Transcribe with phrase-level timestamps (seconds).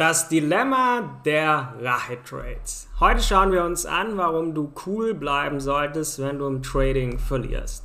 [0.00, 2.88] Das Dilemma der Rache-Trades.
[3.00, 7.84] Heute schauen wir uns an, warum du cool bleiben solltest, wenn du im Trading verlierst.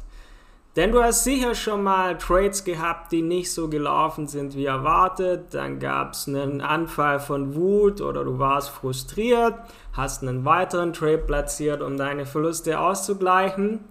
[0.78, 5.54] Denn du hast sicher schon mal Trades gehabt, die nicht so gelaufen sind wie erwartet.
[5.54, 9.56] Dann gab es einen Anfall von Wut oder du warst frustriert,
[9.92, 13.82] hast einen weiteren Trade platziert, um deine Verluste auszugleichen.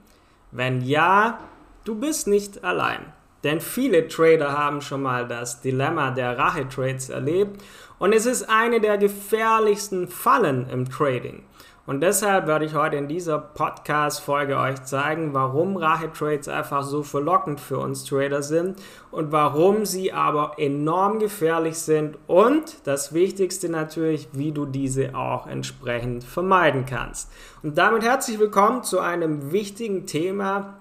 [0.51, 1.41] Wenn ja,
[1.85, 3.05] du bist nicht allein.
[3.45, 7.63] Denn viele Trader haben schon mal das Dilemma der Rache-Trades erlebt
[7.99, 11.45] und es ist eine der gefährlichsten Fallen im Trading.
[11.87, 17.61] Und deshalb werde ich heute in dieser Podcast-Folge euch zeigen, warum Rache-Trades einfach so verlockend
[17.61, 18.81] für uns Trader sind
[19.11, 25.47] und warum sie aber enorm gefährlich sind und das Wichtigste natürlich, wie du diese auch
[25.47, 27.31] entsprechend vermeiden kannst.
[27.63, 30.79] Und damit herzlich willkommen zu einem wichtigen Thema,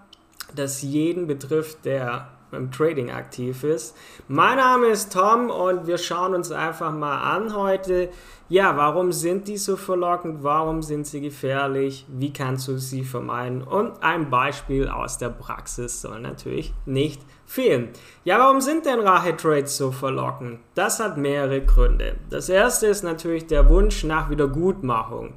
[0.56, 3.96] das jeden betrifft, der im Trading aktiv ist.
[4.28, 8.10] Mein Name ist Tom und wir schauen uns einfach mal an heute,
[8.50, 13.64] ja, warum sind die so verlockend, warum sind sie gefährlich, wie kannst du sie vermeiden?
[13.64, 17.22] Und ein Beispiel aus der Praxis soll natürlich nicht
[17.54, 17.90] fehlen.
[18.24, 20.60] Ja, warum sind denn Rache-Trades so verlockend?
[20.74, 22.16] Das hat mehrere Gründe.
[22.32, 25.34] Das erste ist natürlich der Wunsch nach Wiedergutmachung.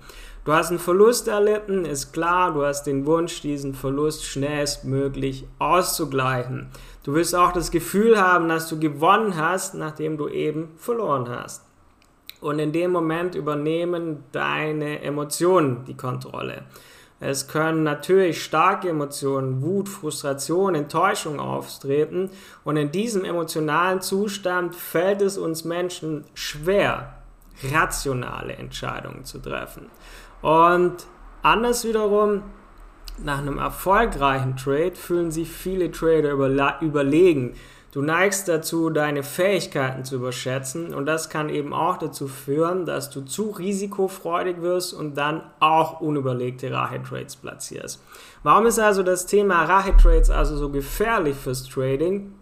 [0.47, 6.69] Du hast einen Verlust erlitten, ist klar, du hast den Wunsch, diesen Verlust schnellstmöglich auszugleichen.
[7.03, 11.64] Du wirst auch das Gefühl haben, dass du gewonnen hast, nachdem du eben verloren hast.
[12.41, 16.62] Und in dem Moment übernehmen deine Emotionen die Kontrolle.
[17.19, 22.31] Es können natürlich starke Emotionen, Wut, Frustration, Enttäuschung auftreten.
[22.62, 27.14] Und in diesem emotionalen Zustand fällt es uns Menschen schwer,
[27.72, 29.91] rationale Entscheidungen zu treffen.
[30.42, 31.06] Und
[31.42, 32.42] anders wiederum,
[33.25, 36.33] nach einem erfolgreichen Trade fühlen sich viele Trader
[36.83, 37.55] überlegen.
[37.92, 43.09] Du neigst dazu, deine Fähigkeiten zu überschätzen und das kann eben auch dazu führen, dass
[43.11, 48.03] du zu risikofreudig wirst und dann auch unüberlegte Rache-Trades platzierst.
[48.43, 52.33] Warum ist also das Thema Rache-Trades also so gefährlich fürs Trading?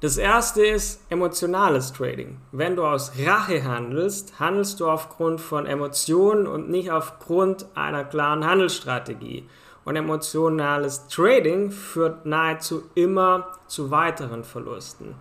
[0.00, 2.38] Das erste ist emotionales Trading.
[2.52, 8.46] Wenn du aus Rache handelst, handelst du aufgrund von Emotionen und nicht aufgrund einer klaren
[8.46, 9.48] Handelsstrategie.
[9.88, 15.14] Und emotionales Trading führt nahezu immer zu weiteren Verlusten.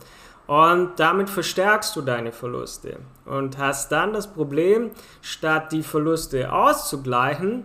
[0.46, 4.92] Und damit verstärkst du deine Verluste und hast dann das Problem,
[5.22, 7.64] statt die Verluste auszugleichen,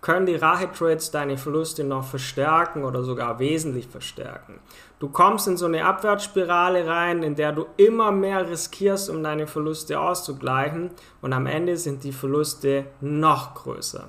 [0.00, 4.60] können die Rache-Trades deine Verluste noch verstärken oder sogar wesentlich verstärken.
[4.98, 9.46] Du kommst in so eine Abwärtsspirale rein, in der du immer mehr riskierst, um deine
[9.46, 14.08] Verluste auszugleichen und am Ende sind die Verluste noch größer.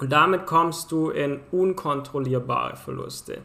[0.00, 3.42] Und damit kommst du in unkontrollierbare Verluste.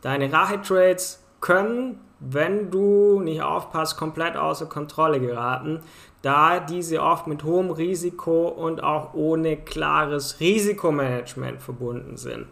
[0.00, 5.80] Deine Rache-Trades können, wenn du nicht aufpasst, komplett außer Kontrolle geraten,
[6.22, 12.46] da diese oft mit hohem Risiko und auch ohne klares Risikomanagement verbunden sind.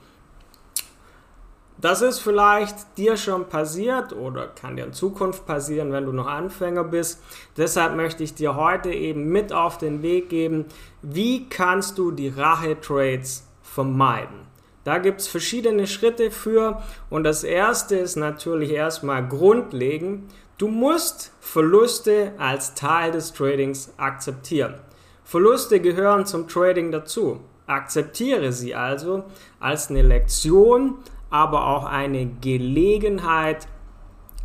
[1.79, 6.27] Das ist vielleicht dir schon passiert oder kann dir in Zukunft passieren, wenn du noch
[6.27, 7.23] Anfänger bist.
[7.57, 10.67] Deshalb möchte ich dir heute eben mit auf den Weg geben,
[11.03, 13.46] wie kannst du die Rache-Trades
[13.77, 14.47] vermeiden.
[14.85, 20.33] Da gibt es verschiedene Schritte für und das erste ist natürlich erstmal grundlegend.
[20.57, 24.77] Du musst Verluste als Teil des Tradings akzeptieren.
[25.25, 27.41] Verluste gehören zum Trading dazu.
[27.67, 29.25] Akzeptiere sie also
[29.61, 30.95] als eine Lektion,
[31.29, 33.69] aber auch eine Gelegenheit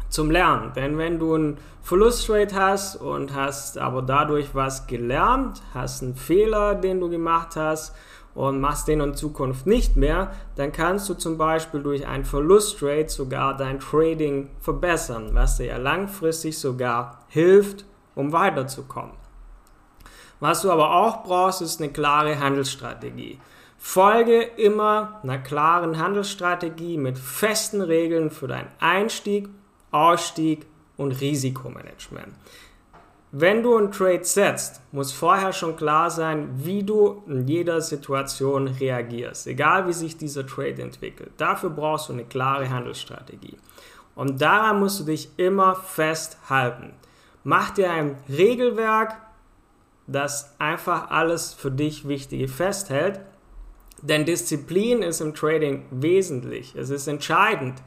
[0.10, 0.74] zum Lernen.
[0.76, 6.76] Denn wenn du einen Verlustrate hast und hast aber dadurch was gelernt, hast einen Fehler,
[6.76, 7.96] den du gemacht hast
[8.34, 13.10] und machst den in Zukunft nicht mehr, dann kannst du zum Beispiel durch ein Verlustrate
[13.10, 19.14] sogar dein Trading verbessern, was dir ja langfristig sogar hilft, um weiterzukommen.
[20.40, 23.40] Was du aber auch brauchst, ist eine klare Handelsstrategie.
[23.78, 29.50] Folge immer einer klaren Handelsstrategie mit festen Regeln für deinen Einstieg,
[29.92, 30.66] Ausstieg
[30.98, 32.34] und Risikomanagement.
[33.32, 38.68] Wenn du einen Trade setzt, muss vorher schon klar sein, wie du in jeder Situation
[38.68, 41.32] reagierst, egal wie sich dieser Trade entwickelt.
[41.38, 43.58] Dafür brauchst du eine klare Handelsstrategie.
[44.16, 46.94] Und daran musst du dich immer festhalten.
[47.46, 49.16] Mach dir ein Regelwerk,
[50.08, 53.22] das einfach alles für dich Wichtige festhält
[54.02, 56.76] denn Disziplin ist im Trading wesentlich.
[56.76, 57.82] Es ist entscheidend.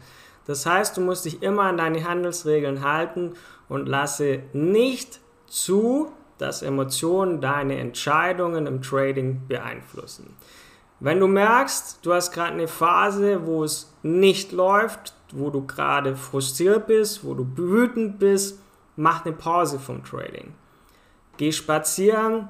[0.46, 3.32] Das heißt, du musst dich immer an deine Handelsregeln halten
[3.68, 5.20] und lasse nicht
[5.54, 10.36] zu, dass Emotionen deine Entscheidungen im Trading beeinflussen.
[11.00, 16.16] Wenn du merkst, du hast gerade eine Phase, wo es nicht läuft, wo du gerade
[16.16, 18.58] frustriert bist, wo du wütend bist,
[18.96, 20.54] mach eine Pause vom Trading.
[21.36, 22.48] Geh spazieren,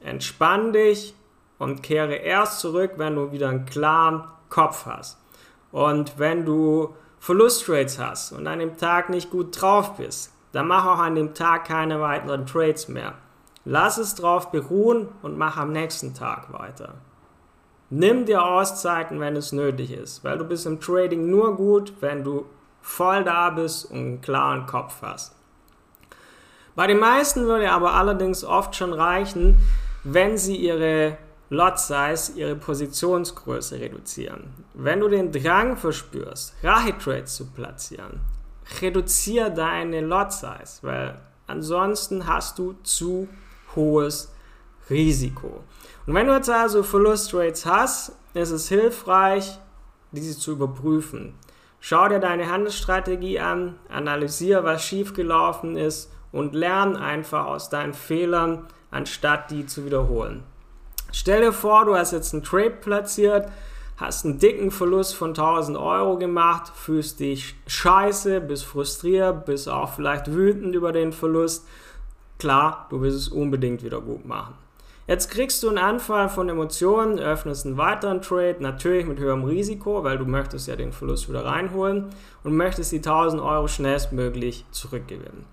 [0.00, 1.14] entspann dich
[1.58, 5.18] und kehre erst zurück, wenn du wieder einen klaren Kopf hast.
[5.72, 10.86] Und wenn du Verlustrates hast und an dem Tag nicht gut drauf bist, dann mach
[10.86, 13.14] auch an dem Tag keine weiteren Trades mehr.
[13.64, 16.94] Lass es drauf beruhen und mach am nächsten Tag weiter.
[17.90, 22.24] Nimm dir Auszeiten, wenn es nötig ist, weil du bist im Trading nur gut, wenn
[22.24, 22.46] du
[22.82, 25.34] voll da bist und einen klaren Kopf hast.
[26.76, 29.58] Bei den meisten würde aber allerdings oft schon reichen,
[30.04, 31.18] wenn sie ihre
[31.50, 34.54] Lot Size, ihre Positionsgröße reduzieren.
[34.72, 38.20] Wenn du den Drang verspürst, Rache Trades zu platzieren,
[38.80, 43.28] reduziere deine Lot Size, weil ansonsten hast du zu
[43.74, 44.32] hohes
[44.88, 45.64] Risiko.
[46.06, 49.58] Und wenn du jetzt also Verlustrates hast, ist es hilfreich,
[50.12, 51.34] diese zu überprüfen.
[51.80, 58.66] Schau dir deine Handelsstrategie an, analysiere, was schiefgelaufen ist und lern einfach aus deinen Fehlern,
[58.90, 60.42] anstatt die zu wiederholen.
[61.12, 63.48] Stell dir vor, du hast jetzt einen Trade platziert,
[64.00, 69.92] hast einen dicken Verlust von 1000 Euro gemacht, fühlst dich scheiße, bist frustriert, bist auch
[69.92, 71.68] vielleicht wütend über den Verlust.
[72.38, 74.54] Klar, du willst es unbedingt wieder gut machen.
[75.06, 80.04] Jetzt kriegst du einen Anfall von Emotionen, öffnest einen weiteren Trade, natürlich mit höherem Risiko,
[80.04, 82.06] weil du möchtest ja den Verlust wieder reinholen
[82.42, 85.44] und möchtest die 1000 Euro schnellstmöglich zurückgewinnen.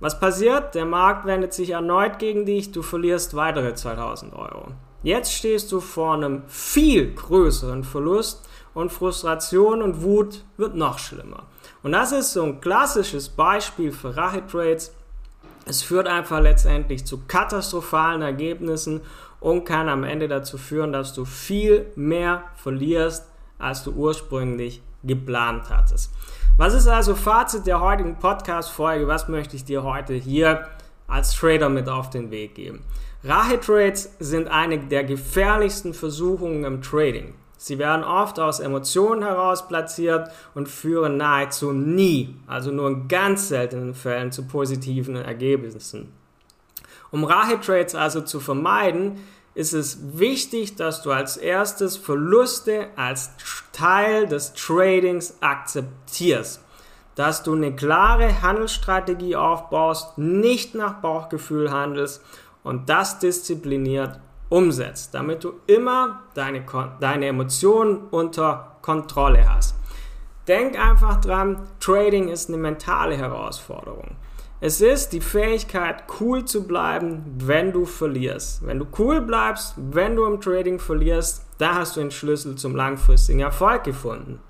[0.00, 0.74] Was passiert?
[0.74, 4.72] Der Markt wendet sich erneut gegen dich, du verlierst weitere 2000 Euro.
[5.02, 11.44] Jetzt stehst du vor einem viel größeren Verlust und Frustration und Wut wird noch schlimmer.
[11.82, 14.92] Und das ist so ein klassisches Beispiel für Rache-Trades.
[15.64, 19.00] Es führt einfach letztendlich zu katastrophalen Ergebnissen
[19.40, 23.26] und kann am Ende dazu führen, dass du viel mehr verlierst,
[23.58, 26.12] als du ursprünglich geplant hattest.
[26.58, 29.06] Was ist also Fazit der heutigen Podcast-Folge?
[29.06, 30.68] Was möchte ich dir heute hier
[31.10, 32.84] als Trader mit auf den Weg geben?
[33.24, 37.34] Rache-Trades sind eine der gefährlichsten Versuchungen im Trading.
[37.58, 43.48] Sie werden oft aus Emotionen heraus platziert und führen nahezu nie, also nur in ganz
[43.48, 46.10] seltenen Fällen, zu positiven Ergebnissen.
[47.10, 49.18] Um Rache-Trades also zu vermeiden,
[49.54, 53.32] ist es wichtig, dass du als erstes Verluste als
[53.72, 56.64] Teil des Tradings akzeptierst.
[57.14, 62.22] Dass du eine klare Handelsstrategie aufbaust, nicht nach Bauchgefühl handelst
[62.62, 66.64] und das diszipliniert umsetzt, damit du immer deine,
[67.00, 69.76] deine Emotionen unter Kontrolle hast.
[70.48, 74.16] Denk einfach dran, Trading ist eine mentale Herausforderung.
[74.62, 78.66] Es ist die Fähigkeit, cool zu bleiben, wenn du verlierst.
[78.66, 82.76] Wenn du cool bleibst, wenn du im Trading verlierst, da hast du den Schlüssel zum
[82.76, 84.40] langfristigen Erfolg gefunden.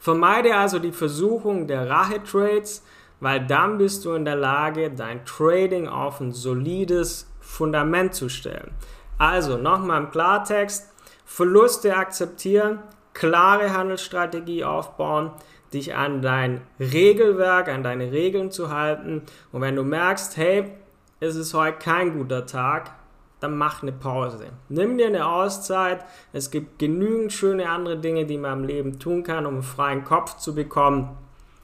[0.00, 2.82] Vermeide also die Versuchung der Rache-Trades,
[3.20, 8.70] weil dann bist du in der Lage, dein Trading auf ein solides Fundament zu stellen.
[9.18, 10.90] Also nochmal im Klartext,
[11.26, 12.78] Verluste akzeptieren,
[13.12, 15.32] klare Handelsstrategie aufbauen,
[15.74, 19.22] dich an dein Regelwerk, an deine Regeln zu halten.
[19.52, 20.72] Und wenn du merkst, hey,
[21.20, 22.92] es ist heute kein guter Tag,
[23.40, 24.52] dann mach eine Pause.
[24.68, 26.04] Nimm dir eine Auszeit.
[26.32, 30.04] Es gibt genügend schöne andere Dinge, die man im Leben tun kann, um einen freien
[30.04, 31.16] Kopf zu bekommen.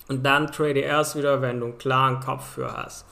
[0.08, 3.06] Und dann trade erst wieder, wenn du einen klaren Kopf für hast.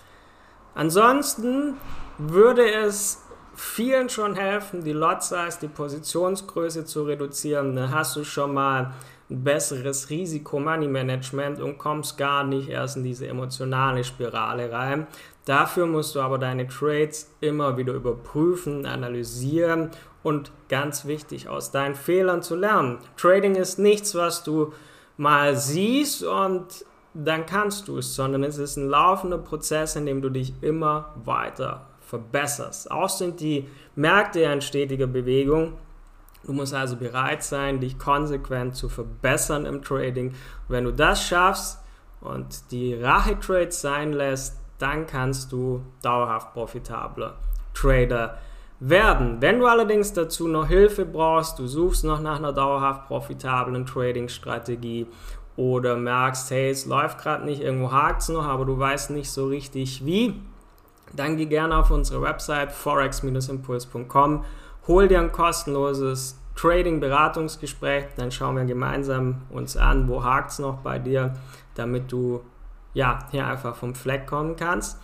[0.74, 1.74] Ansonsten
[2.18, 3.22] würde es
[3.54, 7.76] vielen schon helfen, die Lot Size, die Positionsgröße zu reduzieren.
[7.76, 8.94] Dann hast du schon mal
[9.30, 15.06] ein besseres Risiko-Money-Management und kommst gar nicht erst in diese emotionale Spirale rein.
[15.44, 19.90] Dafür musst du aber deine Trades immer wieder überprüfen, analysieren
[20.22, 22.98] und ganz wichtig, aus deinen Fehlern zu lernen.
[23.16, 24.72] Trading ist nichts, was du
[25.16, 30.22] mal siehst und dann kannst du es, sondern es ist ein laufender Prozess, in dem
[30.22, 32.90] du dich immer weiter verbesserst.
[32.90, 35.74] Auch sind die Märkte in stetiger Bewegung
[36.46, 40.34] Du musst also bereit sein, dich konsequent zu verbessern im Trading.
[40.68, 41.78] Wenn du das schaffst
[42.20, 47.38] und die Rache-Trades sein lässt, dann kannst du dauerhaft profitabler
[47.72, 48.36] Trader
[48.80, 49.40] werden.
[49.40, 55.06] Wenn du allerdings dazu noch Hilfe brauchst, du suchst noch nach einer dauerhaft profitablen Trading-Strategie
[55.56, 59.30] oder merkst, hey, es läuft gerade nicht, irgendwo hakt es noch, aber du weißt nicht
[59.30, 60.42] so richtig wie,
[61.14, 64.44] dann geh gerne auf unsere Website forex-impuls.com
[64.86, 70.78] hol dir ein kostenloses Trading-Beratungsgespräch, dann schauen wir gemeinsam uns an, wo hakt es noch
[70.78, 71.32] bei dir,
[71.74, 72.42] damit du
[72.94, 74.98] ja hier einfach vom Fleck kommen kannst.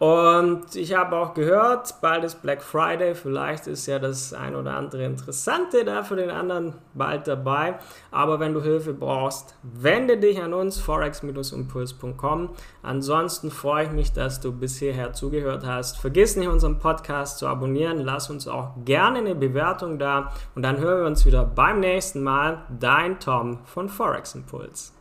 [0.00, 4.74] Und ich habe auch gehört, bald ist Black Friday, vielleicht ist ja das ein oder
[4.74, 7.78] andere Interessante da für den anderen bald dabei.
[8.10, 12.48] Aber wenn du Hilfe brauchst, wende dich an uns, forex-impuls.com.
[12.82, 15.98] Ansonsten freue ich mich, dass du bis hierher zugehört hast.
[15.98, 17.98] Vergiss nicht, unseren Podcast zu abonnieren.
[17.98, 20.32] Lass uns auch gerne eine Bewertung da.
[20.54, 22.62] Und dann hören wir uns wieder beim nächsten Mal.
[22.70, 24.94] Dein Tom von Forex Impuls.